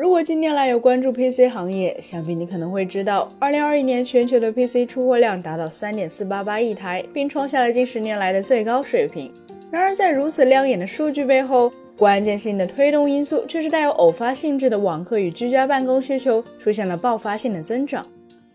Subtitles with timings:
[0.00, 9.30] 如果近年来有关注 PC 行业，想必你可能会知道，2021年全球的 PC 出货量达到3.488亿台，并创下了近十年来的最高水平。
[9.70, 18.02] 然而，在如此亮眼的数据背后，关键性的推动因素却是带有偶发性质的网课与居家办公需求出现了爆发性的增长。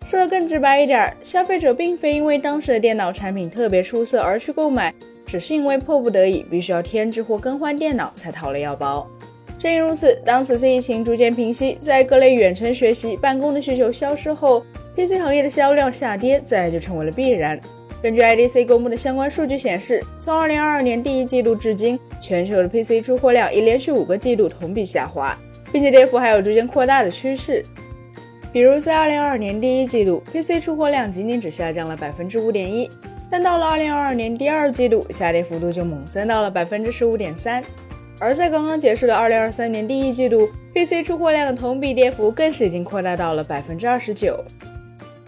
[0.03, 4.91] 说的更直白一点，消费者并非因为当时的电脑产品特别出色而去购买，
[5.27, 9.07] 只是因为迫不得已必须要添置或更换电脑才掏了腰包。
[9.65, 14.63] 正因如此，当此次疫情逐渐平息，在各类远程学习、办公的需求消失后
[14.95, 17.59] ，PC 行业的销量下跌自然就成为了必然。
[17.99, 25.35] 根据 IDC 公布的相关数据显示，从2022年第一季度至今，全球的 PC 出货量已连续五个季度同比下滑，
[25.71, 27.63] 并且跌幅还有逐渐扩大的趋势。
[28.53, 32.87] 比如在2022年第一季度，PC 出货量仅仅只下降了百分之五点一，
[33.31, 37.63] 但到了2022年第二季度，下跌幅度就猛增到了百分之十五点三。
[38.19, 44.43] 而在刚刚结束的二零二三年第一季度，PC 出货量的同比跌幅更是已经扩大到了百分之二十九。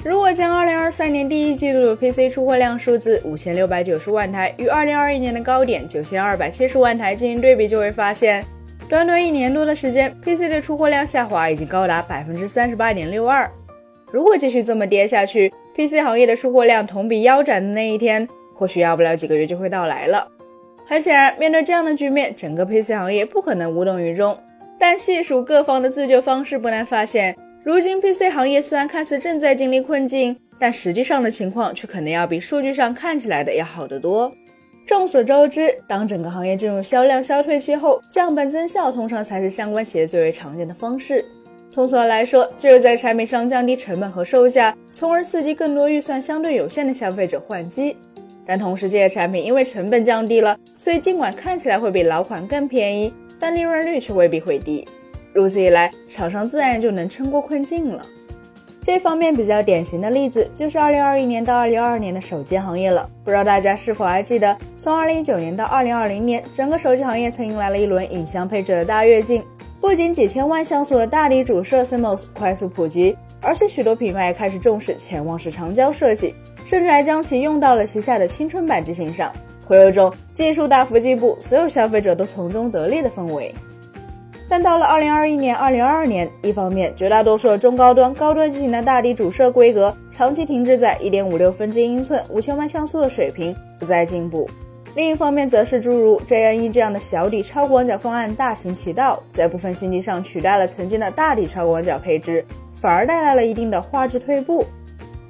[0.06, 8.46] 如果将二零二三年第一季度的 PC 出货量数字五千六百九十万台与二零二一年的高点九千二百七十万台进行对比，就会发现，
[8.88, 13.52] 短短一年多的时间，PC 的出货量下滑已经高达百分之三十八点六二。
[14.12, 20.26] 如果继续这么跌下去，PC 行业的出货量同比腰斩的那一天，或许要不了几个月就会到来了。
[20.90, 24.38] 很显然，面对这样的局面，整个 PC 行业不可能无动于衷。
[24.80, 34.32] 但细数各方的自救方式，不难发现，如今 PC 行业虽然看似正在经历困境，但实际上的情况却可能要比数据上看起来的要好得多。
[34.86, 41.26] 众所周知，当整个行业进入销量消退期后，降本增效通常才是相关企业最为常见的方式。
[41.74, 47.98] 通俗来说，就是在产品上降低成本和售价，从而刺激更多预算相对有限的消费者换机。
[48.48, 54.88] 但同时，这些产品因为成本降低了，所以尽管看起来会比老款更便宜，但利润率却未必会低。
[55.34, 58.02] 如此一来，厂商自然就能撑过困境了。
[58.82, 63.10] 这方面比较典型的例子就是2021年到2022年的手机行业了。
[63.26, 69.44] 不知道大家是否还记得，从2019年到2020年，整个手机行业曾迎来了一轮影像配置的大跃进。
[69.82, 76.34] 不仅几千万像素的大底主摄 CMOS 快速普及，而且许多品牌也开始重视潜望式长焦设计。
[76.68, 79.32] 甚至还将其用到了旗下的青春版机型上，
[79.66, 83.56] 会有种技术大幅进步，所有消费者都从中得利的氛围。
[84.50, 94.46] 但到了二零二一年、二零二二年，一方面绝大多数中高端、高端机型的大底主摄规格长期停滞在一点五六分之一英寸、五千万像素的水平，不再进步；
[94.94, 102.44] 另一方面，则是诸如 JN-E 这样的小底超广角方案大行其道，在部分新机上取代了曾经的大底超广角配置，
[102.76, 104.66] 反而带来了一定的画质退步。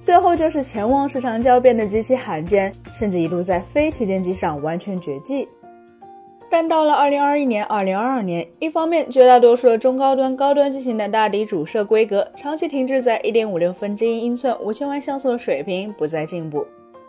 [0.07, 5.45] 最后就是潜望式长焦变得极其罕见，甚至一度在非旗舰机上完全绝迹。
[6.49, 16.65] 但到了二零二一年、二零二二年，一方面绝大多数的中高端、高端机型的大底主摄规格长期停滞在一点五六分之一英寸、五千万像素的水平，不再进步；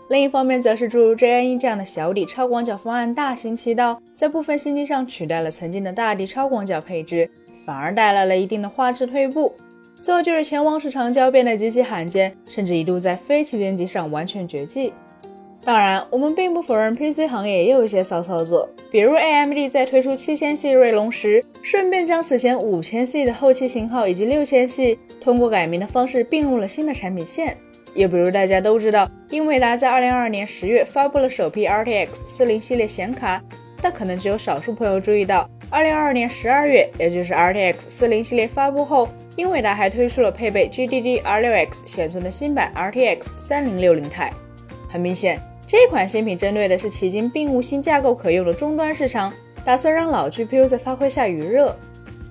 [0.08, 7.30] 另一方面，则是诸如 JN-E 这样的小底超广角方案大行其道，在部分新机上取代了曾经的大底超广角配置，
[7.64, 9.54] 反而带来了一定的画质退步。
[10.00, 14.92] 最后就是前望式长焦变得极其罕见，甚至一度在非旗舰机上完全绝迹。
[15.64, 27.56] 当然，我们并不否认 PC 行业也有一些骚操作，比如 AMD 在推出七千系锐龙时，顺便将此前五千系的后期型号以及六千系通过改名的方式并入了新的产品线。
[27.94, 33.42] 又比如大家都知道，英伟达在二零二二年十月发布了首批 RTX 四零系列显卡，
[33.82, 39.08] 但可能只有少数朋友注意到，二零二二年十二月，也就是 RTX 四零系列发布后。
[39.36, 44.30] 英伟达还推出了配备 GDDR6X 显存的新版 RTX 3060 Ti。
[44.88, 49.32] 很明显，这款新品针对的是迄今并无新架构可用的终端市场，
[49.64, 51.76] 打算让老 GPU 在发挥下余热。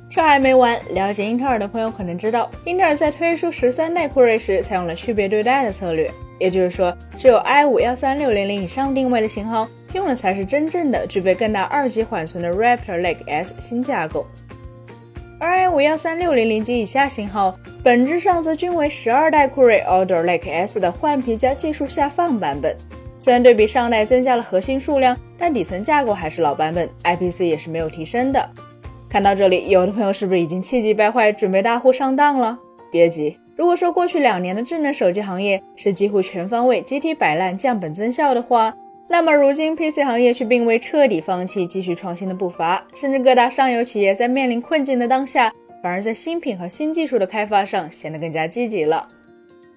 [0.10, 14.26] 这还没完，了解英特尔的朋友可能知道，英特尔在推出十三代酷睿时采用了区别对待的策略，也就是说，只有 i5-13600 以上定位的型号用的才是真正的具备更大二级缓存的 Raptor Lake S 新架构。
[15.40, 22.76] 而 i 五幺三六零零及以下型号，本质上则均为十二代酷睿 Alder Lake S 的换皮加技术下放版本。
[23.20, 28.50] 虽然对比上代增加了核心数量，但底层架构还是老版本，IPC 也是没有提升的。
[29.10, 32.58] 看到这里，有的朋友是不是已经气急败坏，准备大呼上当了？
[32.92, 38.74] 别急，如果说过去两年的智能手机行业是几乎全方位集体摆烂、降本增效的话，
[39.10, 49.08] 那么如今，PC 行业却并未彻底放弃继续创新的步伐，甚至各大上游企业在面临困境的当下，反而在新品和新技术的开发上显得更加积极了。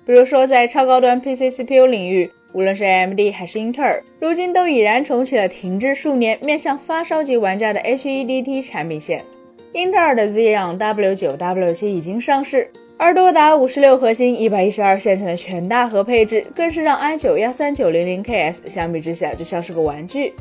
[0.05, 9.23] 比如说，在超高端 PC CPU 领域，无论是 AMD 还是英特尔，如今都已然重启了停滞数年、面向发烧级玩家的 HEDT 产品线。
[9.73, 12.69] 英特尔的 Xeon W9、W7 已经上市，
[13.02, 20.35] 而多达五十六核心、一百一十二线程的全大核配置，更是让 i9 幺三九零零 KS 相比之下就像是个玩具。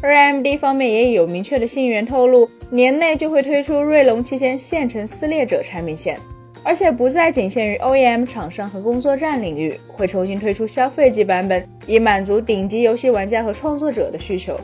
[0.00, 6.16] 而 AMD 方面也已有明确的信源透露，年内就会推出锐龙七千线程撕裂者产品线，
[6.64, 14.58] 而且不再仅限于 OEM 厂商和工作站领域，会重新推出消费级版本，以满足顶级游戏玩家和创作者的需求。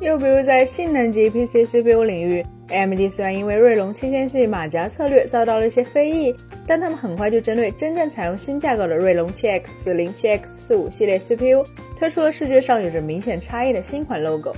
[0.00, 6.34] 又比如在性能级 PC CPU 领域，AMD 虽然因为锐龙七千系马甲策略遭到了一些非议，
[6.66, 11.64] 但他们很快就针对真正采用新架构的锐龙 7X 四零、7X 四五系列 CPU
[11.98, 14.52] 推出了视觉上有着明显差异的新款 logo，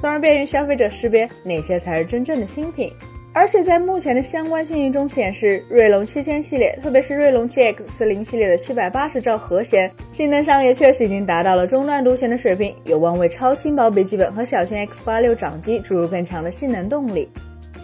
[0.00, 2.90] 从而便于消费者识别哪些才是真正的新品。
[3.36, 17.28] 而且在目前的相关信息中显示，锐龙七千系列，特别是锐龙七 X 四零系列的七百八十兆核显，性能上也确实已经达到了中段独显的水平，有望为超轻薄笔记本和小型 X 八六掌机注入更强的性能动力。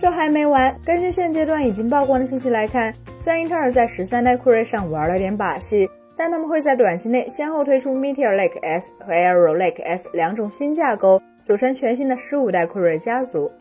[0.00, 13.52] 这还没完，根据现阶段已经曝光的信息来看，虽然英特尔在十三代酷睿上玩了点把戏，但他们会在短期内先后推出 Meteor Lake S 和 Arrow Lake S 两种新架构，组成全新的十五代酷睿家族。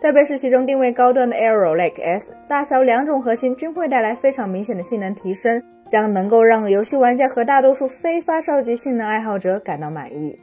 [0.00, 10.38] 特别是其中定位高端的 Arrow Lake S，大小两种核心均会带来非常明显的性能提升，将能够让游戏玩家和大多数非发烧级性能爱好者感到满意。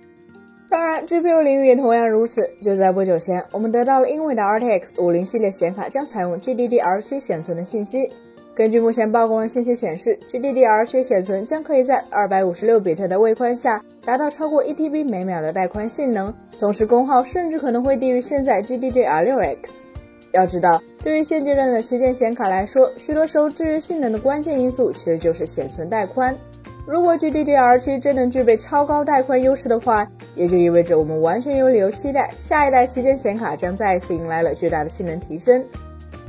[0.69, 2.50] 当然，GPU 领域也同样如此。
[2.59, 8.09] 就在不久前，我们得到了英伟达 RTX 50系列显卡将采用 GDDR7 显存的信息。
[8.55, 19.85] 根据目前曝光的信息显示，GDDR7 显存将可以在二百五十六比特的位宽下达到超过一 TB 每秒的带宽性能，同时功耗甚至可能会低于现在 GDDR6X。
[20.33, 26.38] 要知道，对于现阶段的旗舰显卡来说，许多时候制约性能的关键因素其实就是显存带宽。
[26.85, 35.65] 如果 GDDR7 真能具备超高带宽优势的话，也就意味着我们完全有理由期待下一代旗舰显卡将再一次迎来了巨大的性能提升。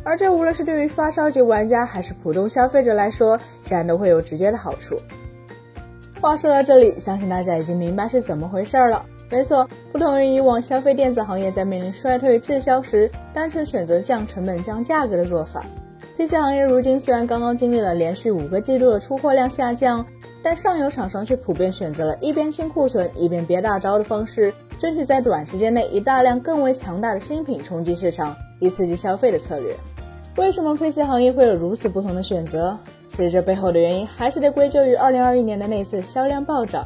[0.04, 4.98] 而这无论是对于发烧级玩家还是普通消费者来说，显然都会有直接的好处。
[6.20, 9.04] 话说到这里，相信大家已经明白是怎么回事了。
[9.30, 15.64] 没错，不同于以往消费电子行业在面临衰退滞销时，单纯选择降成本、降价格的做法
[16.16, 20.06] ，PC 行业如今虽然刚刚经历了连续五个季度的出货量下降，
[20.42, 29.74] 但上游厂商却普遍选择了一边清库存，一边憋大招的方式，争取在短时间内以大量更为强大的新品冲击市场，以刺激消费的策略。
[30.36, 32.76] 为什么 PC 行业会有如此不同的选择？
[33.06, 36.84] 其实这背后的原因还是得归咎于2021年的那次销量暴涨。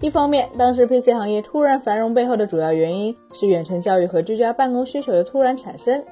[0.00, 6.02] 一方面，当时 PC 行业突然繁荣背后的主要原因是远程教育和居家办公需求的突然产生，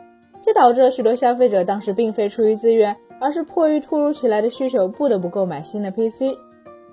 [0.40, 6.38] 这导致了许多消费者当时并非出于自愿，而是迫于突如其来的需求，不得不购买新的 PC。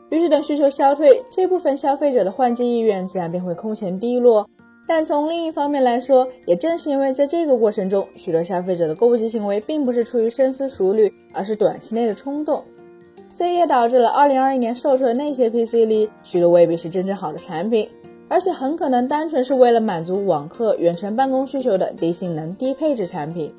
[0.10, 4.50] 于是等需求消退，这部分消费者的换机意愿自然便会空前低落。
[4.90, 12.64] 但从另一方面来说，也正是因为在这个过程中，许多消费者的购物级行为并不是出于深思熟虑，而是短期内的冲动，
[13.30, 17.88] 所以也导致了2021年售出的那些 PC 里，许多未必是真正好的产品，
[18.28, 23.54] 而且很可能单纯是为了满足网课、远程办公需求的低性能、低配置产品。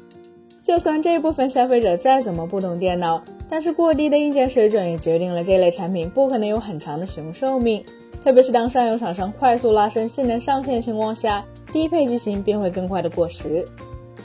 [0.62, 7.82] 就算这部分消费者再怎么不懂电脑，但是过低的硬件水准也决定了这类产品不可能有很长的使用寿命。
[8.22, 11.42] 特别是当上游厂商快速拉升性能上限的情况下，
[11.72, 13.66] 低配机型便会更快的过时。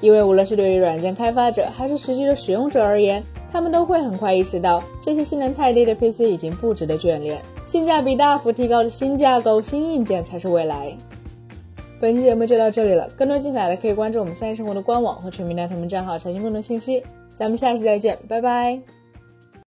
[0.01, 10.95] 因为无论是对于软件开发者还是实际的使用者而言，他们都会很快意识到这些性能太低的 PC 已经不值得眷恋，性价比大幅提高的新架构、新硬件才是未来。
[11.99, 17.03] 本期节目就到这里了，更多精彩的可以关注我们三一生活的官网或全民大他们账号查询更多信息。
[17.33, 18.79] 咱们下期再见，拜拜。